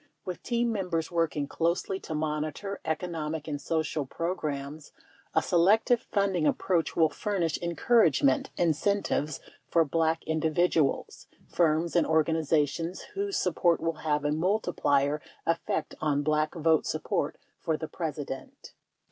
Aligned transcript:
With 0.25 0.41
team 0.41 0.71
members 0.71 1.11
working 1.11 1.47
closely 1.47 1.99
to 1.99 2.15
monitor 2.15 2.79
economic 2.83 3.47
and 3.47 3.61
social 3.61 4.03
programs 4.03 4.91
a 5.35 5.43
selective 5.43 6.01
funding 6.11 6.47
ap 6.47 6.57
proach 6.57 6.95
will 6.95 7.09
furnish 7.11 7.61
encouragement 7.61 8.49
incentives 8.57 9.39
for 9.69 9.85
Black 9.85 10.23
in 10.25 10.41
dividuals, 10.41 11.27
firms 11.47 11.95
and 11.95 12.07
organizations 12.07 13.01
whose 13.13 13.37
support 13.37 13.79
will 13.79 13.97
have 14.01 14.25
a 14.25 14.31
multiplier 14.31 15.21
effect 15.45 15.93
on 16.01 16.23
Black 16.23 16.55
vote 16.55 16.87
support 16.87 17.37
for 17.59 17.77
the 17.77 17.87
President. 17.87 18.73